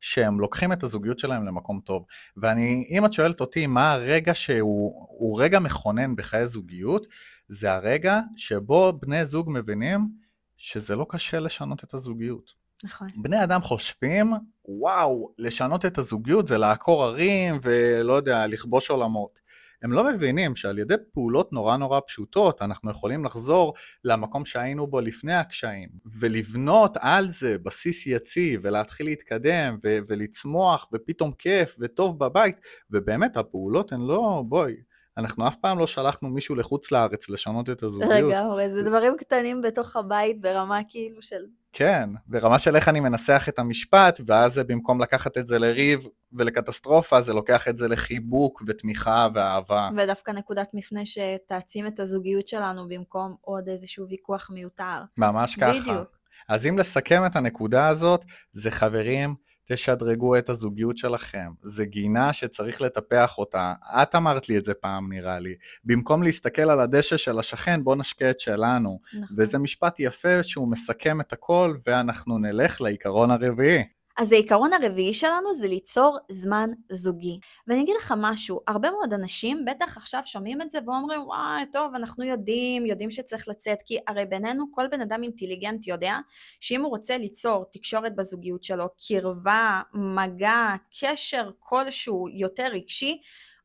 [0.00, 2.04] שהם לוקחים את הזוגיות שלהם למקום טוב.
[2.36, 7.06] ואני, אם את שואלת אותי מה הרגע שהוא הוא רגע מכונן בחיי זוגיות,
[7.48, 10.08] זה הרגע שבו בני זוג מבינים
[10.56, 12.52] שזה לא קשה לשנות את הזוגיות.
[12.84, 13.08] נכון.
[13.16, 14.32] בני אדם חושבים,
[14.64, 19.40] וואו, לשנות את הזוגיות זה לעקור הרים ולא יודע, לכבוש עולמות.
[19.82, 25.00] הם לא מבינים שעל ידי פעולות נורא נורא פשוטות אנחנו יכולים לחזור למקום שהיינו בו
[25.00, 25.88] לפני הקשיים
[26.20, 32.56] ולבנות על זה בסיס יציב ולהתחיל להתקדם ו- ולצמוח ופתאום כיף וטוב בבית
[32.90, 34.76] ובאמת הפעולות הן לא, בואי,
[35.16, 38.12] אנחנו אף פעם לא שלחנו מישהו לחוץ לארץ לשנות את הזוגיות.
[38.12, 41.44] לגמרי, זה דברים קטנים בתוך הבית ברמה כאילו של...
[41.72, 47.20] כן, ברמה של איך אני מנסח את המשפט, ואז במקום לקחת את זה לריב ולקטסטרופה,
[47.20, 49.90] זה לוקח את זה לחיבוק ותמיכה ואהבה.
[49.96, 55.02] ודווקא נקודת מפנה שתעצים את הזוגיות שלנו במקום עוד איזשהו ויכוח מיותר.
[55.18, 55.80] ממש ככה.
[55.80, 56.20] בדיוק.
[56.48, 59.34] אז אם לסכם את הנקודה הזאת, זה חברים,
[59.72, 61.50] תשדרגו את הזוגיות שלכם.
[61.62, 63.74] זה גינה שצריך לטפח אותה.
[64.02, 65.54] את אמרת לי את זה פעם, נראה לי.
[65.84, 69.00] במקום להסתכל על הדשא של השכן, בוא נשקה את שלנו.
[69.14, 69.36] נכון.
[69.36, 73.99] וזה משפט יפה שהוא מסכם את הכל, ואנחנו נלך לעיקרון הרביעי.
[74.20, 77.38] אז העיקרון הרביעי שלנו זה ליצור זמן זוגי.
[77.66, 81.94] ואני אגיד לך משהו, הרבה מאוד אנשים בטח עכשיו שומעים את זה ואומרים, וואי, טוב,
[81.94, 86.18] אנחנו יודעים, יודעים שצריך לצאת, כי הרי בינינו כל בן אדם אינטליגנט יודע
[86.60, 93.20] שאם הוא רוצה ליצור תקשורת בזוגיות שלו, קרבה, מגע, קשר כלשהו יותר רגשי,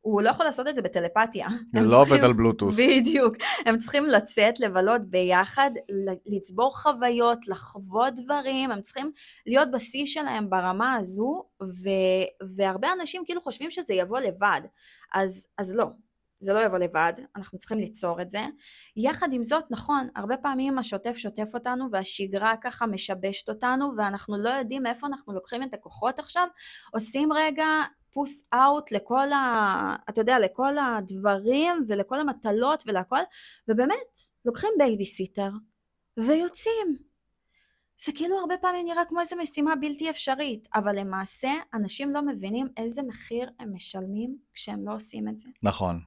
[0.06, 1.48] הוא לא יכול לעשות את זה בטלפתיה.
[1.74, 2.76] לא עובד על בלוטוס.
[2.76, 3.36] בדיוק.
[3.66, 5.72] הם צריכים לצאת, לבלות ביחד,
[6.26, 9.12] לצבור חוויות, לחוות דברים, הם צריכים
[9.46, 14.62] להיות בשיא שלהם ברמה הזו, ו- והרבה אנשים כאילו חושבים שזה יבוא לבד.
[15.14, 15.86] אז, אז לא,
[16.40, 18.42] זה לא יבוא לבד, אנחנו צריכים ליצור את זה.
[18.98, 24.50] יחד עם זאת, נכון, הרבה פעמים השוטף שוטף אותנו והשגרה ככה משבשת אותנו ואנחנו לא
[24.50, 26.48] יודעים מאיפה אנחנו לוקחים את הכוחות עכשיו,
[26.94, 27.66] עושים רגע
[28.16, 29.96] פוס out לכל ה...
[30.10, 33.20] אתה יודע, לכל הדברים ולכל המטלות ולהכל,
[33.68, 35.50] ובאמת, לוקחים בייביסיטר
[36.20, 36.98] ויוצאים.
[38.06, 42.68] זה כאילו הרבה פעמים נראה כמו איזו משימה בלתי אפשרית, אבל למעשה אנשים לא מבינים
[42.78, 45.50] איזה מחיר הם משלמים כשהם לא עושים את זה.
[45.64, 46.00] נכון.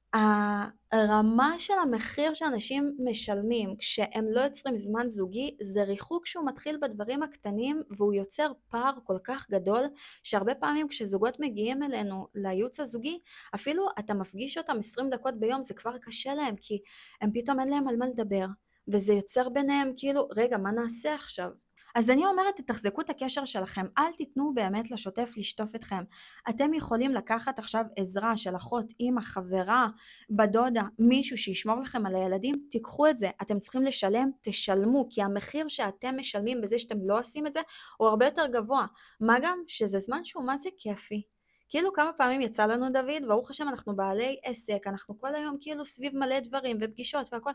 [0.91, 7.23] הרמה של המחיר שאנשים משלמים כשהם לא יוצרים זמן זוגי זה ריחוק שהוא מתחיל בדברים
[7.23, 9.83] הקטנים והוא יוצר פער כל כך גדול
[10.23, 13.19] שהרבה פעמים כשזוגות מגיעים אלינו לייעוץ הזוגי
[13.55, 16.79] אפילו אתה מפגיש אותם 20 דקות ביום זה כבר קשה להם כי
[17.21, 18.45] הם פתאום אין להם על מה לדבר
[18.87, 21.49] וזה יוצר ביניהם כאילו רגע מה נעשה עכשיו
[21.95, 26.03] אז אני אומרת, תתחזקו את הקשר שלכם, אל תיתנו באמת לשוטף לשטוף אתכם.
[26.49, 29.87] אתם יכולים לקחת עכשיו עזרה של אחות, אימא, חברה,
[30.29, 33.29] בדודה, מישהו שישמור לכם על הילדים, תיקחו את זה.
[33.41, 37.59] אתם צריכים לשלם, תשלמו, כי המחיר שאתם משלמים בזה שאתם לא עושים את זה,
[37.97, 38.85] הוא הרבה יותר גבוה.
[39.19, 41.21] מה גם שזה זמן שהוא מה זה כיפי.
[41.69, 45.85] כאילו כמה פעמים יצא לנו דוד, ברוך השם אנחנו בעלי עסק, אנחנו כל היום כאילו
[45.85, 47.51] סביב מלא דברים ופגישות והכל,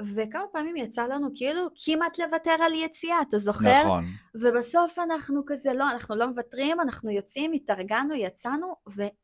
[0.00, 3.82] וכמה פעמים יצא לנו כאילו כמעט לוותר על יציאה, אתה זוכר?
[3.84, 4.04] נכון.
[4.34, 8.74] ובסוף אנחנו כזה, לא, אנחנו לא מוותרים, אנחנו יוצאים, התארגנו, יצאנו,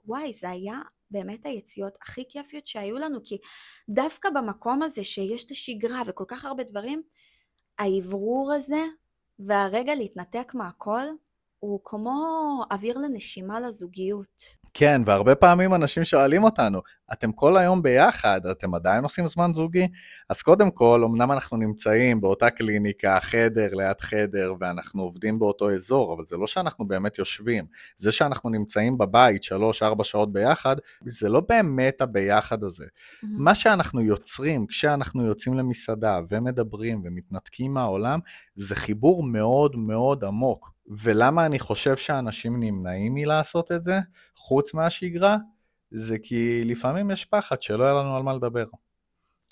[0.04, 0.78] ווואי, זה היה
[1.10, 3.38] באמת היציאות הכי כיפיות שהיו לנו, כי
[3.88, 7.02] דווקא במקום הזה שיש את השגרה וכל כך הרבה דברים,
[7.78, 8.84] האוורור הזה
[9.38, 11.06] והרגע להתנתק מהכל,
[11.58, 12.14] הוא כמו
[12.72, 14.42] אוויר לנשימה לזוגיות.
[14.74, 16.80] כן, והרבה פעמים אנשים שואלים אותנו,
[17.12, 19.88] אתם כל היום ביחד, אתם עדיין עושים זמן זוגי?
[20.28, 26.14] אז קודם כל, אמנם אנחנו נמצאים באותה קליניקה, חדר ליד חדר, ואנחנו עובדים באותו אזור,
[26.14, 27.64] אבל זה לא שאנחנו באמת יושבים.
[27.96, 32.86] זה שאנחנו נמצאים בבית שלוש-ארבע שעות ביחד, זה לא באמת הביחד הזה.
[33.22, 38.20] מה שאנחנו יוצרים כשאנחנו יוצאים למסעדה ומדברים ומתנתקים מהעולם,
[38.56, 40.70] זה חיבור מאוד מאוד עמוק.
[41.04, 43.98] ולמה אני חושב שאנשים נמנעים מלעשות את זה,
[44.34, 45.36] חוץ מהשגרה?
[45.90, 48.64] זה כי לפעמים יש פחד שלא יהיה לנו על מה לדבר.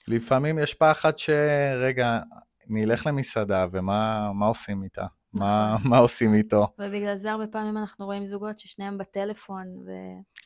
[0.09, 2.20] לפעמים יש פחד שרגע,
[2.68, 5.07] נלך למסעדה ומה מה עושים איתה?
[5.35, 6.66] מה, מה עושים איתו?
[6.79, 9.90] ובגלל זה הרבה פעמים אנחנו רואים זוגות ששניהם בטלפון, ו...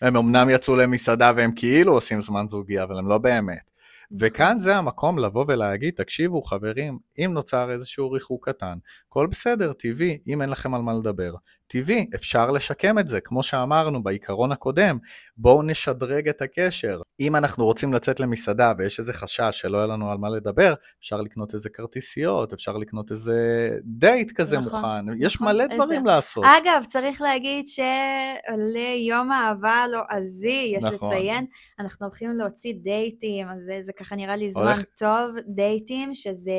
[0.07, 3.73] הם אמנם יצאו למסעדה והם כאילו עושים זמן זוגי, אבל הם לא באמת.
[4.19, 8.79] וכאן זה המקום לבוא ולהגיד, תקשיבו חברים, אם נוצר איזשהו ריחוק קטן,
[9.09, 11.35] הכל בסדר, טבעי, אם אין לכם על מה לדבר.
[11.73, 14.99] טבעי, אפשר לשקם את זה, כמו שאמרנו בעיקרון הקודם,
[15.37, 17.01] בואו נשדרג את הקשר.
[17.21, 21.21] אם אנחנו רוצים לצאת למסעדה ויש איזה חשש שלא יהיה לנו על מה לדבר, אפשר
[21.21, 25.75] לקנות איזה כרטיסיות, אפשר לקנות איזה דייט כזה נכון, מוכן, נכון, יש מלא איזה...
[25.75, 26.45] דברים לעשות.
[26.45, 31.09] אגב, צריך להגיד שליום האהבה הלועזי, יש נכון.
[31.13, 31.47] לציין,
[31.79, 34.85] אנחנו הולכים להוציא דייטים, אז זה, זה ככה נראה לי זמן הולך...
[34.99, 36.53] טוב, דייטים, שזה...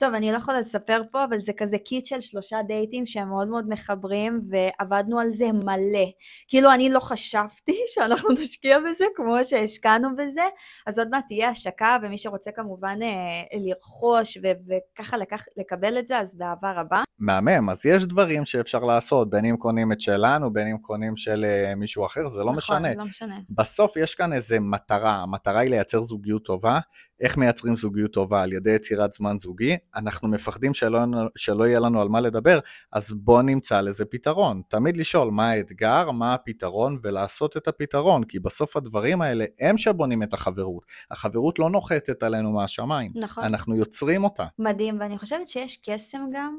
[0.00, 3.48] טוב, אני לא יכולה לספר פה, אבל זה כזה קיט של שלושה דייטים שהם מאוד
[3.48, 6.06] מאוד מחברים, ועבדנו על זה מלא.
[6.48, 10.42] כאילו, אני לא חשבתי שאנחנו נשקיע בזה כמו שהשקענו בזה,
[10.86, 16.18] אז עוד מעט תהיה השקה, ומי שרוצה כמובן אה, לרכוש וככה לקח, לקבל את זה,
[16.18, 17.02] אז באהבה רבה.
[17.20, 21.44] מהמם, אז יש דברים שאפשר לעשות, בין אם קונים את שלנו, בין אם קונים של
[21.44, 22.78] אה, מישהו אחר, זה לא נכון, משנה.
[22.78, 23.38] נכון, לא משנה.
[23.50, 26.80] בסוף יש כאן איזה מטרה, המטרה היא לייצר זוגיות טובה,
[27.20, 28.42] איך מייצרים זוגיות טובה?
[28.42, 29.76] על ידי יצירת זמן זוגי.
[29.96, 31.00] אנחנו מפחדים שלא,
[31.36, 32.58] שלא יהיה לנו על מה לדבר,
[32.92, 34.62] אז בואו נמצא לזה פתרון.
[34.68, 40.22] תמיד לשאול מה האתגר, מה הפתרון, ולעשות את הפתרון, כי בסוף הדברים האלה הם שבונים
[40.22, 40.84] את החברות.
[41.10, 43.12] החברות לא נוחתת עלינו מהשמיים.
[43.14, 43.44] נכון.
[43.44, 44.46] אנחנו יוצרים אותה.
[44.58, 46.58] מדהים, ואני חושבת שיש קסם גם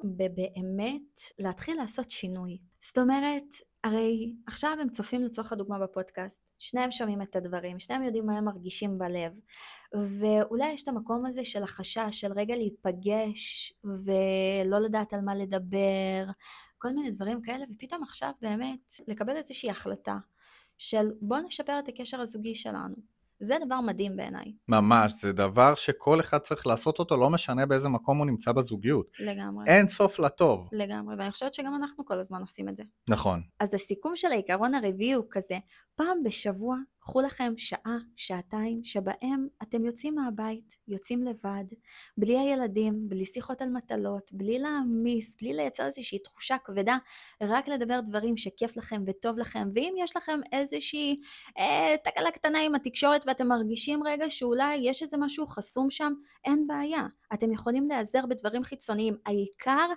[0.51, 2.57] בבאמת להתחיל לעשות שינוי.
[2.81, 3.43] זאת אומרת,
[3.83, 8.45] הרי עכשיו הם צופים לצורך הדוגמה בפודקאסט, שניהם שומעים את הדברים, שניהם יודעים מה הם
[8.45, 9.39] מרגישים בלב,
[9.93, 16.25] ואולי יש את המקום הזה של החשש, של רגע להיפגש ולא לדעת על מה לדבר,
[16.77, 20.17] כל מיני דברים כאלה, ופתאום עכשיו באמת לקבל איזושהי החלטה
[20.77, 22.95] של בוא נשפר את הקשר הזוגי שלנו.
[23.41, 24.53] זה דבר מדהים בעיניי.
[24.67, 29.05] ממש, זה דבר שכל אחד צריך לעשות אותו, לא משנה באיזה מקום הוא נמצא בזוגיות.
[29.19, 29.65] לגמרי.
[29.67, 30.69] אין סוף לטוב.
[30.71, 32.83] לגמרי, ואני חושבת שגם אנחנו כל הזמן עושים את זה.
[33.09, 33.41] נכון.
[33.59, 35.57] אז הסיכום של העיקרון הרביעי הוא כזה,
[35.95, 41.63] פעם בשבוע קחו לכם שעה, שעתיים, שבהם אתם יוצאים מהבית, יוצאים לבד,
[42.17, 46.97] בלי הילדים, בלי שיחות על מטלות, בלי להעמיס, בלי לייצר איזושהי תחושה כבדה,
[47.43, 51.21] רק לדבר דברים שכיף לכם וטוב לכם, ואם יש לכם איזושהי
[51.57, 56.13] אה, תקלה קטנה עם התקשורת ואתם מרגישים רגע שאולי יש איזה משהו חסום שם,
[56.45, 57.07] אין בעיה.
[57.33, 59.17] אתם יכולים להיעזר בדברים חיצוניים.
[59.25, 59.87] העיקר,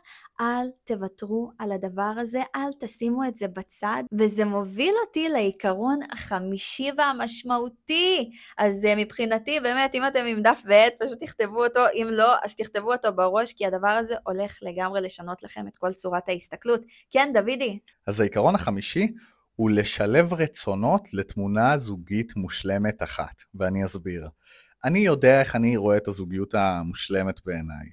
[0.41, 6.91] אל תוותרו על הדבר הזה, אל תשימו את זה בצד, וזה מוביל אותי לעיקרון החמישי
[6.99, 8.31] והמשמעותי.
[8.59, 12.55] אז אה, מבחינתי, באמת, אם אתם עם דף ועט, פשוט תכתבו אותו, אם לא, אז
[12.55, 16.81] תכתבו אותו בראש, כי הדבר הזה הולך לגמרי לשנות לכם את כל צורת ההסתכלות.
[17.11, 17.79] כן, דוידי?
[18.07, 19.09] אז העיקרון החמישי
[19.57, 24.29] הוא לשלב רצונות לתמונה זוגית מושלמת אחת, ואני אסביר.
[24.85, 27.87] אני יודע איך אני רואה את הזוגיות המושלמת בעיניי,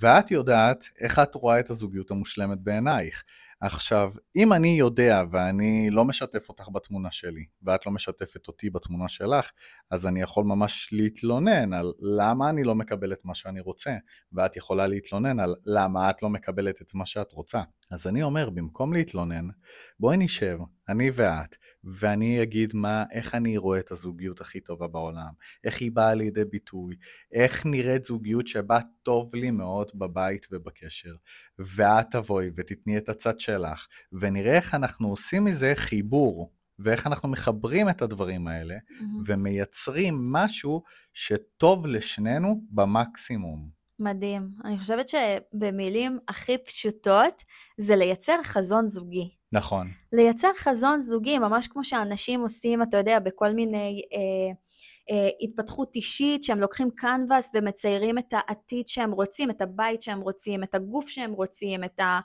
[0.00, 3.22] ואת יודעת איך את רואה את הזוגיות המושלמת בעינייך.
[3.60, 9.08] עכשיו, אם אני יודע ואני לא משתף אותך בתמונה שלי, ואת לא משתפת אותי בתמונה
[9.08, 9.50] שלך,
[9.90, 13.96] אז אני יכול ממש להתלונן על למה אני לא מקבל את מה שאני רוצה,
[14.32, 17.62] ואת יכולה להתלונן על למה את לא מקבלת את מה שאת רוצה.
[17.90, 19.48] אז אני אומר, במקום להתלונן,
[20.00, 25.32] בואי נשב, אני ואת, ואני אגיד מה, איך אני רואה את הזוגיות הכי טובה בעולם,
[25.64, 26.96] איך היא באה לידי ביטוי,
[27.32, 31.14] איך נראית זוגיות שבה טוב לי מאוד בבית ובקשר,
[31.58, 37.88] ואת תבואי ותתני את הצד שלך, ונראה איך אנחנו עושים מזה חיבור, ואיך אנחנו מחברים
[37.88, 39.02] את הדברים האלה, mm-hmm.
[39.26, 43.77] ומייצרים משהו שטוב לשנינו במקסימום.
[43.98, 44.50] מדהים.
[44.64, 47.44] אני חושבת שבמילים הכי פשוטות,
[47.78, 49.30] זה לייצר חזון זוגי.
[49.52, 49.86] נכון.
[50.12, 54.52] לייצר חזון זוגי, ממש כמו שאנשים עושים, אתה יודע, בכל מיני אה,
[55.10, 60.62] אה, התפתחות אישית, שהם לוקחים קנבס ומציירים את העתיד שהם רוצים, את הבית שהם רוצים,
[60.62, 62.20] את הגוף שהם רוצים, את, ה,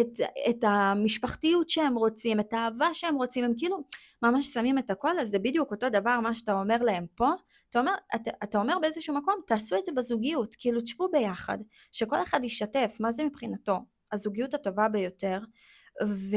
[0.00, 3.76] את, את המשפחתיות שהם רוצים, את האהבה שהם רוצים, הם כאילו
[4.22, 7.30] ממש שמים את הכל, אז זה בדיוק אותו דבר מה שאתה אומר להם פה.
[7.70, 11.58] אתה אומר, אתה, אתה אומר באיזשהו מקום, תעשו את זה בזוגיות, כאילו תשבו ביחד,
[11.92, 13.78] שכל אחד ישתף, מה זה מבחינתו
[14.12, 15.38] הזוגיות הטובה ביותר,
[16.06, 16.36] ו,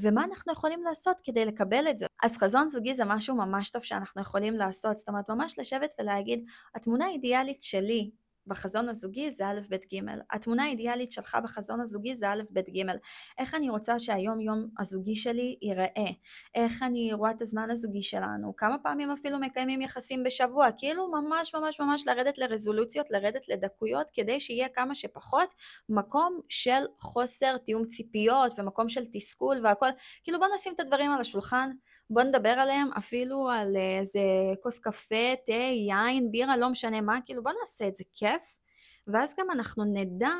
[0.00, 2.06] ומה אנחנו יכולים לעשות כדי לקבל את זה.
[2.22, 6.44] אז חזון זוגי זה משהו ממש טוב שאנחנו יכולים לעשות, זאת אומרת ממש לשבת ולהגיד,
[6.74, 8.10] התמונה האידיאלית שלי
[8.46, 9.98] בחזון הזוגי זה א', ב', ג'.
[10.30, 12.90] התמונה האידיאלית שלך בחזון הזוגי זה א', ב', ג'.
[13.38, 16.10] איך אני רוצה שהיום יום הזוגי שלי ייראה?
[16.54, 18.56] איך אני רואה את הזמן הזוגי שלנו?
[18.56, 20.68] כמה פעמים אפילו מקיימים יחסים בשבוע?
[20.76, 25.54] כאילו ממש ממש ממש לרדת לרזולוציות, לרדת לדקויות, כדי שיהיה כמה שפחות
[25.88, 29.88] מקום של חוסר תיאום ציפיות ומקום של תסכול והכל.
[30.24, 31.70] כאילו בוא נשים את הדברים על השולחן.
[32.12, 34.20] בוא נדבר עליהם אפילו על איזה
[34.62, 38.58] כוס קפה, תה, יין, בירה, לא משנה מה, כאילו בוא נעשה את זה כיף,
[39.06, 40.30] ואז גם אנחנו נדע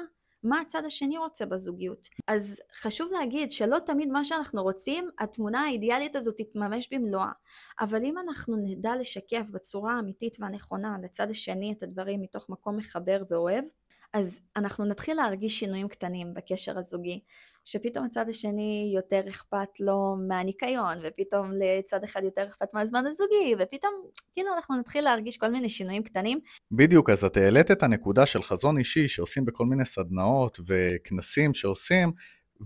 [0.43, 2.09] מה הצד השני רוצה בזוגיות.
[2.27, 7.33] אז חשוב להגיד שלא תמיד מה שאנחנו רוצים, התמונה האידיאלית הזאת תתממש במלואה.
[7.81, 13.23] אבל אם אנחנו נדע לשקף בצורה האמיתית והנכונה לצד השני את הדברים מתוך מקום מחבר
[13.31, 13.65] ואוהב,
[14.13, 17.21] אז אנחנו נתחיל להרגיש שינויים קטנים בקשר הזוגי,
[17.65, 23.93] שפתאום הצד השני יותר אכפת לו מהניקיון, ופתאום לצד אחד יותר אכפת מהזמן הזוגי, ופתאום
[24.33, 26.41] כאילו אנחנו נתחיל להרגיש כל מיני שינויים קטנים.
[26.71, 32.13] בדיוק, אז את העלית את הנקודה של חזון אישי שעושים בכל מיני סדנאות וכנסים שעושים,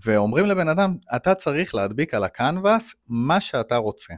[0.05, 4.15] ואומרים לבן אדם, אתה צריך להדביק על הקנבס מה שאתה רוצה.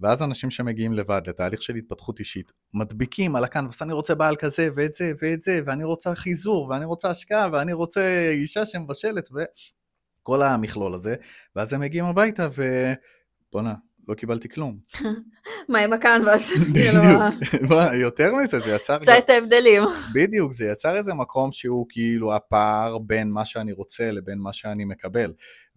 [0.00, 4.68] ואז אנשים שמגיעים לבד לתהליך של התפתחות אישית, מדביקים על הקנבס, אני רוצה בעל כזה
[4.74, 10.42] ואת זה ואת זה, ואני רוצה חיזור, ואני רוצה השקעה, ואני רוצה אישה שמבשלת, וכל
[10.42, 11.14] המכלול הזה,
[11.56, 13.74] ואז הם מגיעים הביתה ובואנה,
[14.08, 14.78] לא קיבלתי כלום.
[15.68, 16.52] מה עם הקנבס?
[16.70, 16.94] בדיוק,
[18.04, 18.98] יותר מזה, זה יצר...
[18.98, 19.82] קצת את ההבדלים.
[20.14, 24.84] בדיוק, זה יצר איזה מקום שהוא כאילו הפער בין מה שאני רוצה לבין מה שאני
[24.84, 25.32] מקבל.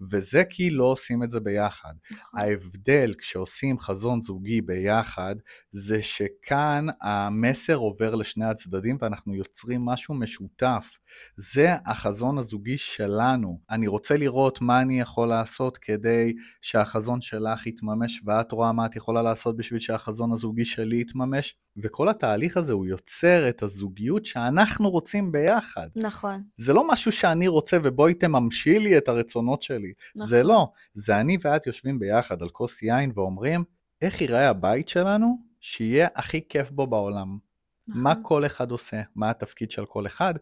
[0.09, 1.93] וזה כי לא עושים את זה ביחד.
[2.11, 2.39] נכון.
[2.39, 5.35] ההבדל כשעושים חזון זוגי ביחד,
[5.71, 10.97] זה שכאן המסר עובר לשני הצדדים ואנחנו יוצרים משהו משותף.
[11.37, 13.59] זה החזון הזוגי שלנו.
[13.69, 18.95] אני רוצה לראות מה אני יכול לעשות כדי שהחזון שלך יתממש, ואת רואה מה את
[18.95, 24.89] יכולה לעשות בשביל שהחזון הזוגי שלי יתממש, וכל התהליך הזה הוא יוצר את הזוגיות שאנחנו
[24.89, 25.87] רוצים ביחד.
[25.95, 26.43] נכון.
[26.57, 29.93] זה לא משהו שאני רוצה ובואי תממשי לי את הרצונות שלי.
[30.15, 30.29] נכון.
[30.29, 30.67] זה לא.
[30.93, 33.63] זה אני ואת יושבים ביחד על כוס יין ואומרים,
[34.01, 37.50] איך ייראה הבית שלנו שיהיה הכי כיף בו בעולם.
[37.87, 38.01] נכון.
[38.03, 40.33] מה כל אחד עושה, מה התפקיד של כל אחד,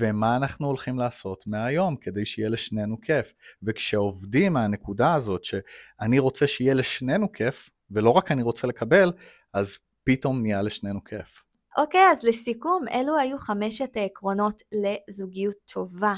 [0.00, 3.32] ומה אנחנו הולכים לעשות מהיום כדי שיהיה לשנינו כיף.
[3.62, 9.12] וכשעובדים מהנקודה הזאת שאני רוצה שיהיה לשנינו כיף, ולא רק אני רוצה לקבל,
[9.52, 11.44] אז פתאום נהיה לשנינו כיף.
[11.78, 16.14] אוקיי, okay, אז לסיכום, אלו היו חמשת העקרונות לזוגיות טובה.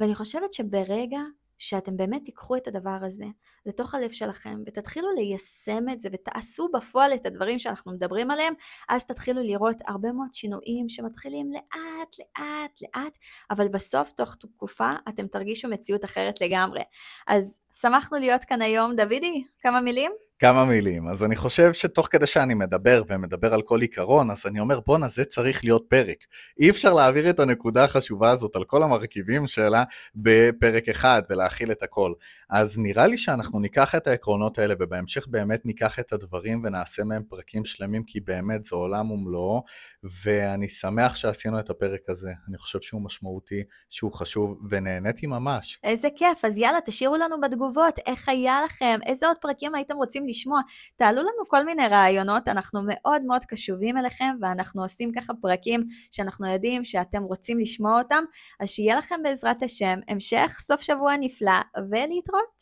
[0.00, 1.20] ואני חושבת שברגע
[1.58, 3.24] שאתם באמת תיקחו את הדבר הזה
[3.66, 8.54] לתוך הלב שלכם ותתחילו ליישם את זה ותעשו בפועל את הדברים שאנחנו מדברים עליהם,
[8.88, 13.18] אז תתחילו לראות הרבה מאוד שינויים שמתחילים לאט לאט לאט,
[13.50, 16.80] אבל בסוף תוך תקופה אתם תרגישו מציאות אחרת לגמרי.
[17.26, 20.27] אז שמחנו להיות כאן היום, דוידי, כמה מילים?
[20.38, 21.08] כמה מילים.
[21.08, 25.08] אז אני חושב שתוך כדי שאני מדבר ומדבר על כל עיקרון, אז אני אומר, בואנה,
[25.08, 26.16] זה צריך להיות פרק.
[26.60, 31.82] אי אפשר להעביר את הנקודה החשובה הזאת על כל המרכיבים שלה בפרק אחד ולהכיל את
[31.82, 32.12] הכל.
[32.50, 37.22] אז נראה לי שאנחנו ניקח את העקרונות האלה ובהמשך באמת ניקח את הדברים ונעשה מהם
[37.28, 39.62] פרקים שלמים, כי באמת זה עולם ומלואו,
[40.24, 42.30] ואני שמח שעשינו את הפרק הזה.
[42.48, 45.78] אני חושב שהוא משמעותי, שהוא חשוב, ונהניתי ממש.
[45.84, 50.27] איזה כיף, אז יאללה, תשאירו לנו בתגובות איך היה לכם, איזה עוד פרקים הייתם רוצים
[50.28, 50.60] לשמוע.
[50.96, 56.52] תעלו לנו כל מיני רעיונות, אנחנו מאוד מאוד קשובים אליכם, ואנחנו עושים ככה פרקים שאנחנו
[56.52, 58.24] יודעים שאתם רוצים לשמוע אותם,
[58.60, 61.60] אז שיהיה לכם בעזרת השם המשך סוף שבוע נפלא,
[61.90, 62.57] ולהתראות.